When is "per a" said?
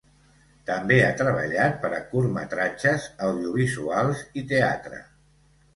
1.83-2.01